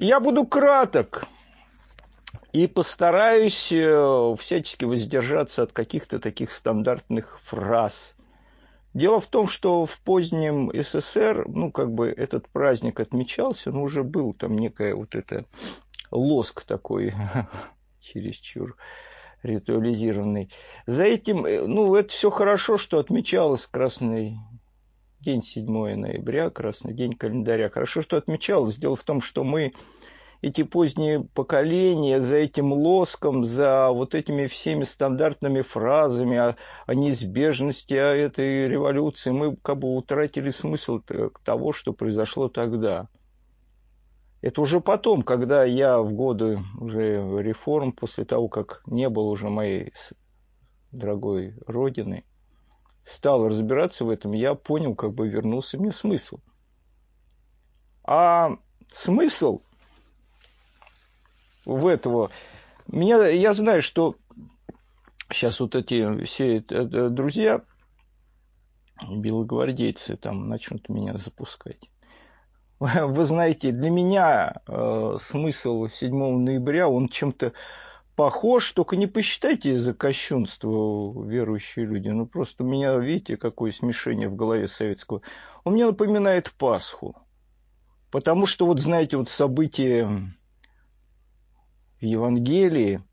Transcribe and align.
Я 0.00 0.20
буду 0.20 0.46
краток 0.46 1.26
и 2.52 2.68
постараюсь 2.68 3.72
э, 3.72 4.36
всячески 4.38 4.84
воздержаться 4.84 5.64
от 5.64 5.72
каких-то 5.72 6.20
таких 6.20 6.52
стандартных 6.52 7.40
фраз. 7.46 8.14
Дело 8.94 9.20
в 9.20 9.26
том, 9.26 9.48
что 9.48 9.86
в 9.86 9.98
позднем 10.02 10.70
СССР, 10.72 11.46
ну, 11.48 11.72
как 11.72 11.90
бы 11.90 12.10
этот 12.16 12.48
праздник 12.48 13.00
отмечался, 13.00 13.72
но 13.72 13.82
уже 13.82 14.04
был 14.04 14.34
там 14.34 14.56
некая 14.56 14.94
вот 14.94 15.16
это 15.16 15.46
лоск 16.12 16.62
такой 16.62 17.12
чересчур 18.00 18.76
ритуализированный. 19.42 20.48
За 20.86 21.02
этим, 21.02 21.44
э, 21.44 21.66
ну, 21.66 21.96
это 21.96 22.10
все 22.10 22.30
хорошо, 22.30 22.78
что 22.78 23.00
отмечалось 23.00 23.66
Красный 23.66 24.38
день 25.20 25.42
7 25.42 25.66
ноября, 25.96 26.50
Красный 26.50 26.94
день 26.94 27.12
календаря. 27.14 27.70
Хорошо, 27.70 28.02
что 28.02 28.16
отмечалось. 28.16 28.76
Дело 28.76 28.96
в 28.96 29.02
том, 29.02 29.20
что 29.20 29.42
мы 29.42 29.72
эти 30.40 30.62
поздние 30.62 31.24
поколения 31.34 32.20
за 32.20 32.36
этим 32.36 32.72
лоском, 32.72 33.44
за 33.44 33.90
вот 33.90 34.14
этими 34.14 34.46
всеми 34.46 34.84
стандартными 34.84 35.62
фразами 35.62 36.36
о, 36.36 36.56
о 36.86 36.94
неизбежности 36.94 37.94
о 37.94 38.14
этой 38.14 38.68
революции, 38.68 39.30
мы 39.30 39.56
как 39.56 39.78
бы 39.78 39.96
утратили 39.96 40.50
смысл 40.50 41.00
того, 41.44 41.72
что 41.72 41.92
произошло 41.92 42.48
тогда. 42.48 43.08
Это 44.40 44.60
уже 44.60 44.80
потом, 44.80 45.22
когда 45.22 45.64
я 45.64 45.98
в 45.98 46.12
годы 46.12 46.60
уже 46.78 47.42
реформ, 47.42 47.90
после 47.90 48.24
того, 48.24 48.48
как 48.48 48.82
не 48.86 49.08
было 49.08 49.30
уже 49.30 49.48
моей 49.48 49.92
дорогой 50.92 51.54
родины, 51.66 52.24
стал 53.08 53.48
разбираться 53.48 54.04
в 54.04 54.10
этом, 54.10 54.32
я 54.32 54.54
понял, 54.54 54.94
как 54.94 55.12
бы 55.12 55.28
вернулся 55.28 55.78
мне 55.78 55.92
смысл. 55.92 56.38
А 58.04 58.56
смысл 58.92 59.60
в 61.64 61.86
этого... 61.86 62.30
Меня, 62.86 63.26
я 63.28 63.52
знаю, 63.52 63.82
что 63.82 64.16
сейчас 65.30 65.60
вот 65.60 65.74
эти 65.74 66.24
все 66.24 66.58
э, 66.58 67.08
друзья, 67.10 67.62
белогвардейцы, 69.06 70.16
там 70.16 70.48
начнут 70.48 70.88
меня 70.88 71.18
запускать. 71.18 71.90
Вы 72.80 73.24
знаете, 73.24 73.72
для 73.72 73.90
меня 73.90 74.54
э, 74.66 75.16
смысл 75.18 75.88
7 75.88 76.38
ноября, 76.38 76.88
он 76.88 77.08
чем-то 77.08 77.52
похож, 78.18 78.72
только 78.72 78.96
не 78.96 79.06
посчитайте 79.06 79.78
за 79.78 79.94
кощунство 79.94 81.24
верующие 81.24 81.86
люди. 81.86 82.08
Ну, 82.08 82.26
просто 82.26 82.64
у 82.64 82.66
меня, 82.66 82.96
видите, 82.96 83.36
какое 83.36 83.70
смешение 83.70 84.28
в 84.28 84.34
голове 84.34 84.66
советского. 84.66 85.22
Он 85.62 85.74
мне 85.74 85.86
напоминает 85.86 86.52
Пасху. 86.58 87.14
Потому 88.10 88.48
что, 88.48 88.66
вот 88.66 88.80
знаете, 88.80 89.18
вот 89.18 89.30
события 89.30 90.04
в 92.00 92.04
Евангелии, 92.04 93.04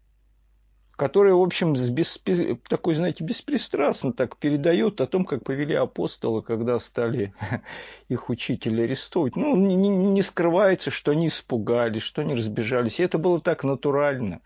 которое, 0.96 1.36
в 1.36 1.42
общем, 1.44 1.74
без, 1.94 2.20
такой, 2.68 2.96
знаете, 2.96 3.24
беспристрастно 3.24 4.12
так 4.12 4.38
передает 4.38 5.00
о 5.02 5.06
том, 5.06 5.26
как 5.26 5.44
повели 5.44 5.76
апостолы, 5.76 6.42
когда 6.42 6.80
стали 6.80 7.32
их 8.10 8.32
учители 8.32 8.82
арестовывать. 8.82 9.36
Ну, 9.36 9.56
не, 9.56 9.76
не 9.76 10.22
скрывается, 10.24 10.90
что 10.90 11.12
они 11.12 11.28
испугались, 11.28 12.02
что 12.02 12.24
они 12.24 12.34
разбежались. 12.34 13.00
И 13.00 13.04
это 13.04 13.20
было 13.20 13.40
так 13.40 13.64
натурально, 13.64 14.42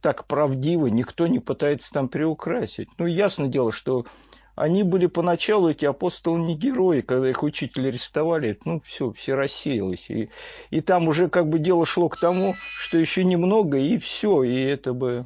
так 0.00 0.26
правдиво, 0.26 0.86
никто 0.86 1.26
не 1.26 1.38
пытается 1.38 1.92
там 1.92 2.08
приукрасить. 2.08 2.88
Ну, 2.98 3.06
ясно 3.06 3.48
дело, 3.48 3.72
что 3.72 4.06
они 4.54 4.82
были 4.82 5.06
поначалу, 5.06 5.70
эти 5.70 5.84
апостолы, 5.84 6.40
не 6.40 6.54
герои, 6.54 7.00
когда 7.00 7.30
их 7.30 7.42
учитель 7.42 7.88
арестовали, 7.88 8.58
ну, 8.64 8.80
все, 8.80 9.12
все 9.12 9.34
рассеялось. 9.34 10.10
И, 10.10 10.28
и 10.70 10.80
там 10.80 11.08
уже 11.08 11.28
как 11.28 11.48
бы 11.48 11.58
дело 11.58 11.86
шло 11.86 12.08
к 12.08 12.18
тому, 12.18 12.54
что 12.78 12.98
еще 12.98 13.24
немного, 13.24 13.78
и 13.78 13.98
все, 13.98 14.42
и 14.42 14.54
это 14.54 14.92
бы... 14.92 15.24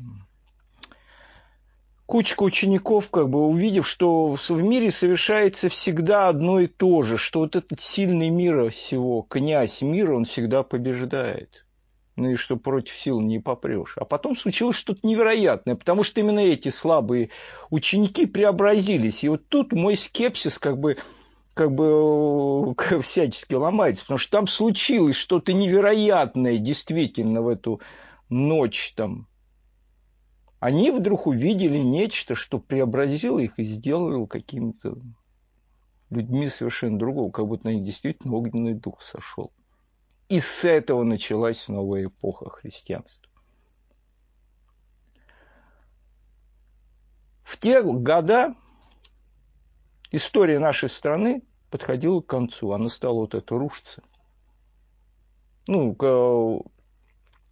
Кучка 2.07 2.43
учеников, 2.43 3.09
как 3.09 3.31
бы 3.31 3.47
увидев, 3.47 3.89
что 3.89 4.37
в 4.37 4.51
мире 4.63 4.91
совершается 4.91 5.71
всегда 5.71 6.29
одно 6.29 6.61
и 6.61 6.67
то 6.67 7.01
же, 7.03 7.17
что 7.17 7.41
вот 7.41 7.57
этот 7.57 7.81
сильный 7.81 8.29
мира 8.29 8.69
всего, 8.69 9.23
князь 9.23 9.81
мира, 9.81 10.15
он 10.15 10.27
всегда 10.27 10.63
побеждает 10.63 11.64
ну 12.17 12.31
и 12.31 12.37
что 12.37 12.57
против 12.57 12.95
сил 12.95 13.21
не 13.21 13.41
попрешь. 13.41 13.97
А 13.97 14.05
потом 14.05 14.37
случилось 14.37 14.77
что-то 14.77 15.07
невероятное, 15.07 15.75
потому 15.75 16.03
что 16.03 16.21
именно 16.21 16.41
эти 16.41 16.69
слабые 16.69 17.31
ученики 17.71 18.27
преобразились. 18.27 19.25
И 19.25 19.29
вот 19.29 19.49
тут 19.49 19.73
мой 19.73 19.97
скепсис 19.97 20.59
как 20.59 20.79
бы 20.79 20.97
как 21.55 21.73
бы 21.73 22.75
всячески 23.03 23.55
ломается, 23.55 24.05
потому 24.05 24.19
что 24.19 24.31
там 24.31 24.47
случилось 24.47 25.17
что-то 25.17 25.53
невероятное 25.53 26.59
действительно 26.59 27.43
в 27.43 27.49
эту 27.49 27.81
ночь 28.29 28.93
там. 28.97 29.27
Они 30.61 30.91
вдруг 30.91 31.27
увидели 31.27 31.79
нечто, 31.79 32.35
что 32.35 32.59
преобразило 32.59 33.39
их 33.39 33.59
и 33.59 33.65
сделало 33.65 34.27
какими-то 34.27 34.97
людьми 36.11 36.49
совершенно 36.49 36.99
другого, 36.99 37.31
как 37.31 37.47
будто 37.47 37.67
на 37.67 37.75
них 37.75 37.85
действительно 37.85 38.35
огненный 38.35 38.75
дух 38.75 39.03
сошел. 39.03 39.53
И 40.35 40.41
с 40.41 40.65
этого 40.65 41.05
началась 41.05 41.69
новая 41.69 42.07
эпоха 42.07 42.51
христианства. 42.51 43.31
В 47.45 47.57
те 47.57 47.81
года 47.85 48.57
история 50.11 50.59
нашей 50.59 50.89
страны 50.89 51.45
подходила 51.71 52.21
к 52.21 52.27
концу. 52.27 52.73
Она 52.73 52.89
стала 52.89 53.21
вот 53.21 53.37
это 53.37 53.57
рушиться. 53.57 54.03
Ну, 55.69 56.67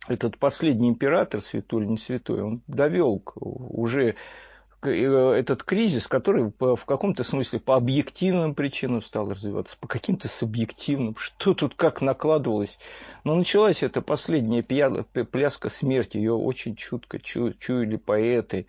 этот 0.09 0.39
последний 0.41 0.89
император, 0.89 1.41
святой 1.41 1.83
или 1.83 1.91
не 1.91 1.99
святой, 1.99 2.43
он 2.43 2.63
довел 2.67 3.23
уже 3.37 4.17
этот 4.85 5.63
кризис, 5.63 6.07
который 6.07 6.53
в 6.59 6.85
каком-то 6.85 7.25
смысле 7.25 7.61
по 7.61 7.77
объективным 7.77 8.55
причинам 8.55 9.03
стал 9.03 9.31
развиваться, 9.31 9.77
по 9.79 9.89
каким-то 9.89 10.29
субъективным, 10.29 11.17
что 11.17 11.55
тут 11.55 11.75
как 11.75 12.03
накладывалось. 12.03 12.79
Но 13.25 13.35
началась 13.35 13.83
эта 13.83 14.03
последняя 14.03 14.63
пляска 14.63 15.69
смерти, 15.69 16.17
ее 16.17 16.35
очень 16.35 16.77
чутко 16.77 17.19
чу 17.19 17.53
чуяли 17.55 17.97
поэты. 17.97 18.67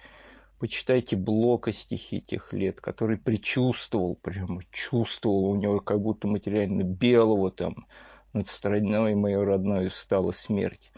Почитайте 0.59 1.17
Блока 1.17 1.73
стихи 1.73 2.21
тех 2.21 2.53
лет, 2.53 2.79
который 2.79 3.17
предчувствовал, 3.17 4.15
прямо 4.15 4.61
чувствовал, 4.71 5.49
у 5.49 5.55
него 5.55 5.81
как 5.81 5.99
будто 5.99 6.27
материально 6.27 6.83
белого 6.83 7.51
там 7.51 7.85
над 8.31 8.47
страной 8.47 9.13
моей 9.15 9.35
родной 9.35 9.91
стала 9.91 10.31
смерть. 10.31 10.91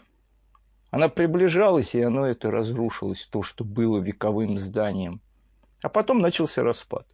Она 0.96 1.10
приближалась, 1.10 1.94
и 1.94 2.00
оно 2.00 2.24
это 2.24 2.50
разрушилось, 2.50 3.28
то, 3.30 3.42
что 3.42 3.64
было 3.64 3.98
вековым 3.98 4.58
зданием. 4.58 5.20
А 5.82 5.90
потом 5.90 6.20
начался 6.20 6.62
распад. 6.62 7.06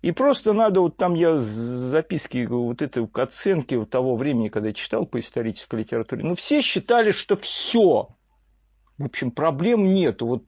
И 0.00 0.12
просто 0.12 0.54
надо, 0.54 0.80
вот 0.80 0.96
там 0.96 1.12
я 1.12 1.36
записки, 1.36 2.46
вот 2.46 2.80
это 2.80 3.06
оценки 3.12 3.84
того 3.84 4.16
времени, 4.16 4.48
когда 4.48 4.70
я 4.70 4.74
читал 4.74 5.04
по 5.04 5.20
исторической 5.20 5.80
литературе, 5.80 6.24
ну 6.24 6.34
все 6.34 6.62
считали, 6.62 7.10
что 7.10 7.36
все. 7.36 8.08
В 8.96 9.04
общем, 9.04 9.30
проблем 9.30 9.92
нет. 9.92 10.22
Вот 10.22 10.44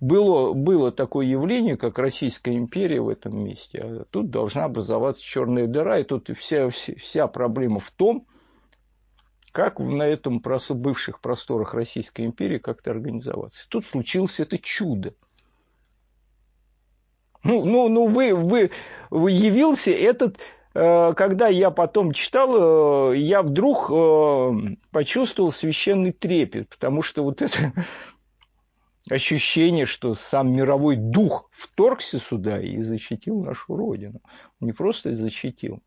было, 0.00 0.54
было 0.54 0.90
такое 0.90 1.26
явление, 1.26 1.76
как 1.76 1.98
Российская 1.98 2.56
империя 2.56 3.02
в 3.02 3.10
этом 3.10 3.44
месте, 3.44 3.78
а 3.82 4.04
тут 4.08 4.30
должна 4.30 4.64
образоваться 4.64 5.22
черная 5.22 5.66
дыра, 5.66 5.98
и 5.98 6.04
тут 6.04 6.30
вся, 6.38 6.70
вся 6.70 7.26
проблема 7.26 7.78
в 7.78 7.90
том, 7.90 8.26
как 9.52 9.78
на 9.78 10.02
этом 10.02 10.40
бывших 10.40 11.20
просторах 11.20 11.74
Российской 11.74 12.24
империи 12.24 12.58
как-то 12.58 12.90
организоваться. 12.90 13.66
Тут 13.68 13.86
случилось 13.86 14.40
это 14.40 14.58
чудо. 14.58 15.14
Ну, 17.42 17.64
ну, 17.64 17.88
ну 17.88 18.06
вы, 18.06 18.34
вы, 18.34 18.70
вы 19.08 19.30
явился 19.30 19.90
этот, 19.90 20.38
э, 20.74 21.12
когда 21.16 21.48
я 21.48 21.70
потом 21.70 22.12
читал, 22.12 23.12
э, 23.12 23.18
я 23.18 23.42
вдруг 23.42 23.90
э, 23.90 24.76
почувствовал 24.90 25.50
священный 25.50 26.12
трепет, 26.12 26.68
потому 26.68 27.00
что 27.02 27.22
вот 27.22 27.40
это 27.40 27.72
ощущение, 29.10 29.86
что 29.86 30.14
сам 30.14 30.52
мировой 30.52 30.96
дух 30.96 31.50
вторгся 31.52 32.18
сюда 32.18 32.60
и 32.60 32.82
защитил 32.82 33.42
нашу 33.42 33.74
Родину. 33.74 34.20
Не 34.60 34.72
просто 34.72 35.16
защитил, 35.16 35.80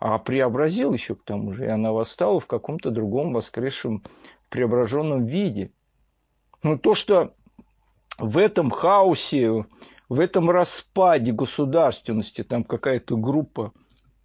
а 0.00 0.18
преобразил 0.18 0.94
еще 0.94 1.14
к 1.14 1.22
тому 1.24 1.52
же, 1.52 1.66
и 1.66 1.68
она 1.68 1.92
восстала 1.92 2.40
в 2.40 2.46
каком-то 2.46 2.90
другом 2.90 3.34
воскресшем 3.34 4.02
преображенном 4.48 5.26
виде. 5.26 5.72
Но 6.62 6.78
то, 6.78 6.94
что 6.94 7.34
в 8.18 8.38
этом 8.38 8.70
хаосе, 8.70 9.66
в 10.08 10.18
этом 10.18 10.50
распаде 10.50 11.32
государственности 11.32 12.42
там 12.42 12.64
какая-то 12.64 13.16
группа 13.18 13.72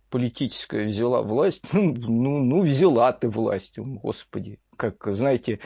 политическая 0.10 0.86
взяла 0.86 1.22
власть, 1.22 1.62
ну, 1.74 1.94
ну, 1.94 2.40
ну 2.40 2.62
взяла 2.62 3.12
ты 3.12 3.28
власть, 3.28 3.78
господи, 3.78 4.60
как, 4.78 5.06
знаете, 5.08 5.60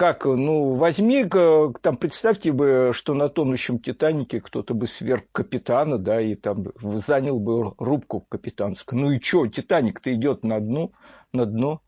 как, 0.00 0.24
ну, 0.24 0.76
возьми, 0.76 1.26
там, 1.26 1.98
представьте 1.98 2.52
бы, 2.52 2.92
что 2.94 3.12
на 3.12 3.28
тонущем 3.28 3.78
Титанике 3.78 4.40
кто-то 4.40 4.72
бы 4.72 4.86
сверг 4.86 5.26
капитана, 5.30 5.98
да, 5.98 6.22
и 6.22 6.36
там 6.36 6.68
занял 6.80 7.38
бы 7.38 7.74
рубку 7.76 8.24
капитанскую. 8.30 8.98
Ну 8.98 9.10
и 9.10 9.20
что, 9.20 9.46
Титаник-то 9.46 10.14
идет 10.14 10.42
на 10.42 10.58
дно, 10.58 10.92
на 11.34 11.44
дно. 11.44 11.82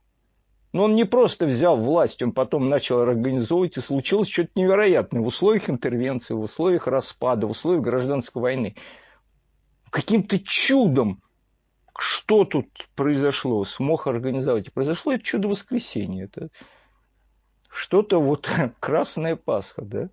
Но 0.74 0.84
он 0.84 0.94
не 0.94 1.04
просто 1.04 1.46
взял 1.46 1.78
власть, 1.78 2.22
он 2.22 2.32
потом 2.32 2.68
начал 2.68 3.00
организовывать, 3.00 3.78
и 3.78 3.80
случилось 3.80 4.28
что-то 4.28 4.50
невероятное 4.56 5.22
в 5.22 5.26
условиях 5.26 5.70
интервенции, 5.70 6.34
в 6.34 6.40
условиях 6.40 6.86
распада, 6.86 7.46
в 7.46 7.52
условиях 7.52 7.82
гражданской 7.82 8.42
войны. 8.42 8.76
Каким-то 9.88 10.38
чудом 10.38 11.22
что 11.98 12.44
тут 12.44 12.66
произошло, 12.94 13.64
смог 13.64 14.06
организовать. 14.06 14.66
И 14.66 14.70
произошло 14.70 15.12
это 15.12 15.24
чудо 15.24 15.48
воскресенья. 15.48 16.24
Это 16.24 16.48
что-то 17.72 18.20
вот 18.20 18.48
красная 18.80 19.36
Пасха, 19.36 19.82
да? 19.82 20.08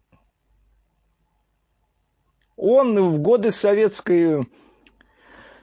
Он 2.55 2.99
в 3.11 3.19
годы 3.19 3.51
советской 3.51 4.45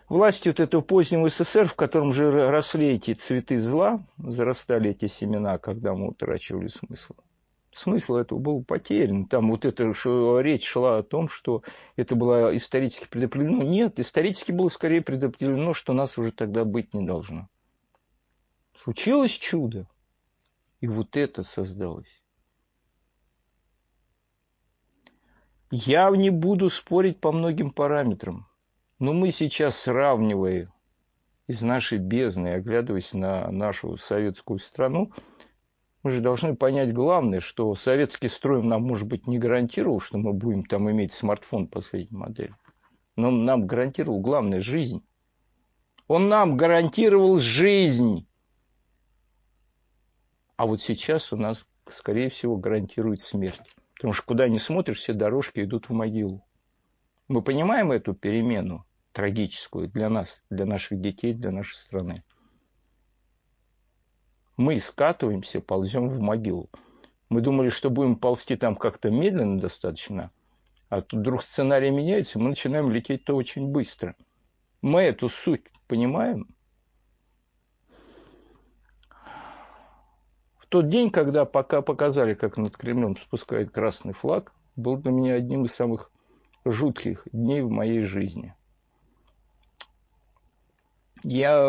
власти 0.09 0.49
вот 0.49 0.61
этого 0.61 0.81
позднего 0.81 1.29
СССР, 1.29 1.69
в 1.69 1.75
котором 1.75 2.13
же 2.13 2.31
росли 2.51 2.89
эти 2.89 3.13
цветы 3.13 3.59
зла, 3.59 4.03
зарастали 4.19 4.91
эти 4.91 5.07
семена, 5.07 5.59
когда 5.59 5.95
мы 5.95 6.09
утрачивали 6.09 6.69
смысл. 6.69 7.15
Смысл 7.73 8.17
этого 8.17 8.39
был 8.39 8.65
потерян. 8.65 9.27
Там 9.27 9.51
вот 9.51 9.67
эта 9.67 9.93
речь 10.41 10.67
шла 10.67 10.99
о 10.99 11.03
том, 11.03 11.29
что 11.29 11.63
это 11.97 12.15
было 12.15 12.57
исторически 12.57 13.07
предопределено. 13.07 13.63
Нет, 13.63 14.01
исторически 14.01 14.53
было 14.53 14.69
скорее 14.69 15.03
предопределено, 15.03 15.75
что 15.75 15.93
нас 15.93 16.17
уже 16.17 16.33
тогда 16.33 16.65
быть 16.65 16.95
не 16.95 17.07
должно. 17.07 17.49
Случилось 18.83 19.33
чудо. 19.33 19.87
И 20.81 20.88
вот 20.88 21.17
это 21.17 21.43
создалось. 21.43 22.23
Я 25.70 26.08
не 26.11 26.31
буду 26.31 26.70
спорить 26.70 27.20
по 27.20 27.32
многим 27.32 27.70
параметрам. 27.70 28.46
Но 28.99 29.12
мы 29.12 29.32
сейчас, 29.32 29.76
сравнивая 29.78 30.73
из 31.46 31.61
нашей 31.61 31.99
бездны, 31.99 32.55
оглядываясь 32.55 33.12
на 33.12 33.50
нашу 33.50 33.96
советскую 33.99 34.58
страну, 34.58 35.12
мы 36.02 36.11
же 36.12 36.20
должны 36.20 36.55
понять 36.55 36.94
главное, 36.94 37.40
что 37.40 37.75
советский 37.75 38.28
строй 38.28 38.62
нам, 38.62 38.82
может 38.82 39.08
быть, 39.08 39.26
не 39.26 39.38
гарантировал, 39.38 40.00
что 40.00 40.19
мы 40.19 40.32
будем 40.32 40.64
там 40.64 40.90
иметь 40.90 41.12
смартфон 41.12 41.67
последней 41.67 42.17
модели. 42.17 42.55
Но 43.17 43.28
он 43.28 43.44
нам 43.44 43.67
гарантировал 43.67 44.20
главное– 44.20 44.61
жизнь. 44.62 45.05
Он 46.06 46.28
нам 46.28 46.56
гарантировал 46.56 47.38
жизнь. 47.38 48.26
А 50.56 50.67
вот 50.67 50.82
сейчас 50.82 51.32
у 51.32 51.37
нас, 51.37 51.67
скорее 51.91 52.31
всего, 52.31 52.56
гарантирует 52.56 53.23
смерть. 53.23 53.62
Потому 53.94 54.12
что 54.12 54.26
куда 54.26 54.49
ни 54.49 54.58
смотришь, 54.58 54.99
все 54.99 55.12
дорожки 55.12 55.61
идут 55.61 55.88
в 55.88 55.93
могилу. 55.93 56.44
Мы 57.29 57.43
понимаем 57.43 57.93
эту 57.93 58.14
перемену 58.14 58.85
трагическую 59.12 59.88
для 59.88 60.08
нас, 60.11 60.43
для 60.50 60.67
наших 60.67 61.00
детей, 61.00 61.32
для 61.32 61.50
нашей 61.50 61.75
страны. 61.76 62.23
Мы 64.56 64.81
скатываемся, 64.81 65.61
ползем 65.61 66.08
в 66.08 66.20
могилу. 66.20 66.70
Мы 67.29 67.41
думали, 67.41 67.69
что 67.69 67.91
будем 67.91 68.17
ползти 68.17 68.56
там 68.56 68.76
как-то 68.76 69.11
медленно 69.11 69.61
достаточно, 69.61 70.31
а 70.88 71.02
тут 71.02 71.20
вдруг 71.20 71.43
сценарий 71.43 71.91
меняется, 71.91 72.38
мы 72.38 72.50
начинаем 72.50 72.91
лететь-то 72.91 73.35
очень 73.35 73.69
быстро. 73.69 74.14
Мы 74.82 75.02
эту 75.02 75.29
суть 75.29 75.64
понимаем. 75.88 76.47
Тот 80.76 80.90
день, 80.90 81.08
когда 81.11 81.46
пока 81.46 81.81
показали, 81.81 82.34
как 82.34 82.58
над 82.58 82.76
Кремлем 82.76 83.17
спускает 83.17 83.70
красный 83.70 84.12
флаг, 84.12 84.52
был 84.76 84.99
для 84.99 85.11
меня 85.11 85.32
одним 85.32 85.64
из 85.64 85.75
самых 85.75 86.11
жутких 86.67 87.26
дней 87.32 87.62
в 87.62 87.70
моей 87.70 88.02
жизни. 88.02 88.55
Я 91.23 91.67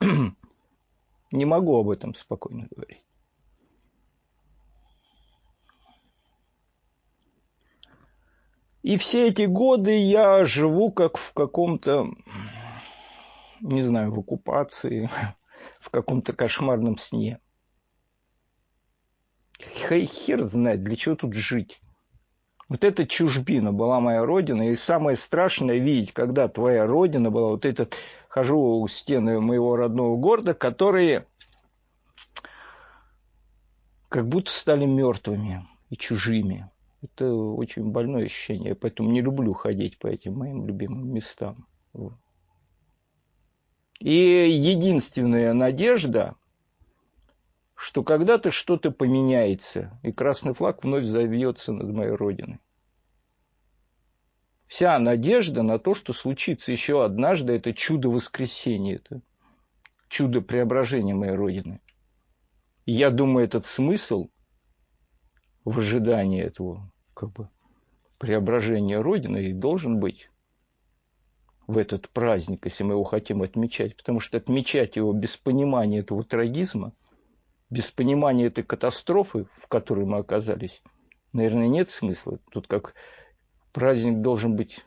не 1.30 1.44
могу 1.44 1.78
об 1.78 1.90
этом 1.90 2.16
спокойно 2.16 2.66
говорить. 2.68 3.04
И 8.82 8.96
все 8.96 9.28
эти 9.28 9.42
годы 9.42 9.96
я 9.96 10.44
живу 10.44 10.90
как 10.90 11.18
в 11.18 11.32
каком-то, 11.34 12.08
не 13.60 13.82
знаю, 13.82 14.10
в 14.12 14.18
оккупации, 14.18 15.08
в 15.80 15.90
каком-то 15.90 16.32
кошмарном 16.32 16.98
сне. 16.98 17.40
Хер 19.58 20.44
знает, 20.44 20.82
для 20.82 20.96
чего 20.96 21.14
тут 21.14 21.34
жить. 21.34 21.80
Вот 22.68 22.82
эта 22.82 23.06
чужбина 23.06 23.72
была 23.72 24.00
моя 24.00 24.24
родина, 24.24 24.70
и 24.70 24.76
самое 24.76 25.16
страшное 25.16 25.78
видеть, 25.78 26.12
когда 26.12 26.48
твоя 26.48 26.86
родина 26.86 27.30
была, 27.30 27.50
вот 27.50 27.66
этот, 27.66 27.94
хожу 28.28 28.58
у 28.58 28.88
стены 28.88 29.38
моего 29.40 29.76
родного 29.76 30.16
города, 30.16 30.54
которые 30.54 31.26
как 34.08 34.26
будто 34.28 34.50
стали 34.50 34.86
мертвыми 34.86 35.66
и 35.90 35.96
чужими. 35.96 36.70
Это 37.02 37.30
очень 37.32 37.90
больное 37.90 38.24
ощущение, 38.24 38.74
поэтому 38.74 39.10
не 39.10 39.20
люблю 39.20 39.52
ходить 39.52 39.98
по 39.98 40.06
этим 40.06 40.38
моим 40.38 40.66
любимым 40.66 41.12
местам. 41.12 41.66
И 44.00 44.50
единственная 44.50 45.52
надежда, 45.52 46.34
что 47.74 48.02
когда-то 48.02 48.50
что-то 48.50 48.90
поменяется, 48.90 49.98
и 50.02 50.12
красный 50.12 50.54
флаг 50.54 50.82
вновь 50.82 51.04
завьется 51.04 51.72
над 51.72 51.88
моей 51.88 52.12
родиной. 52.12 52.58
Вся 54.66 54.98
надежда 54.98 55.62
на 55.62 55.78
то, 55.78 55.94
что 55.94 56.12
случится 56.12 56.72
еще 56.72 57.04
однажды, 57.04 57.52
это 57.52 57.72
чудо 57.72 58.08
воскресения, 58.08 58.96
это 58.96 59.20
чудо 60.08 60.40
преображения 60.40 61.14
моей 61.14 61.34
родины. 61.34 61.80
И 62.86 62.92
я 62.92 63.10
думаю, 63.10 63.46
этот 63.46 63.66
смысл 63.66 64.28
в 65.64 65.78
ожидании 65.78 66.42
этого 66.42 66.90
как 67.14 67.32
бы, 67.32 67.48
преображения 68.18 69.00
Родины 69.00 69.46
и 69.46 69.52
должен 69.52 70.00
быть 70.00 70.28
в 71.66 71.78
этот 71.78 72.08
праздник, 72.10 72.64
если 72.64 72.84
мы 72.84 72.94
его 72.94 73.04
хотим 73.04 73.42
отмечать. 73.42 73.96
Потому 73.96 74.20
что 74.20 74.36
отмечать 74.36 74.96
его 74.96 75.12
без 75.12 75.36
понимания 75.36 75.98
этого 76.00 76.24
трагизма– 76.24 76.92
без 77.74 77.90
понимания 77.90 78.46
этой 78.46 78.62
катастрофы, 78.62 79.46
в 79.60 79.66
которой 79.66 80.06
мы 80.06 80.18
оказались, 80.18 80.80
наверное, 81.32 81.66
нет 81.66 81.90
смысла. 81.90 82.38
Тут 82.52 82.68
как 82.68 82.94
праздник 83.72 84.20
должен 84.20 84.54
быть 84.54 84.84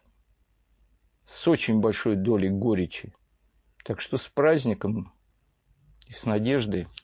с 1.27 1.47
очень 1.47 1.81
большой 1.81 2.15
долей 2.15 2.50
горечи. 2.50 3.13
Так 3.83 4.00
что 4.00 4.18
с 4.18 4.27
праздником 4.30 5.13
и 6.07 6.13
с 6.13 6.25
надеждой– 6.25 6.87